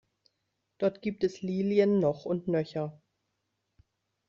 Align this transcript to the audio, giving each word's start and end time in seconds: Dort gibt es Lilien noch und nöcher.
Dort 0.79 1.03
gibt 1.03 1.23
es 1.23 1.43
Lilien 1.43 1.99
noch 1.99 2.25
und 2.25 2.47
nöcher. 2.47 2.99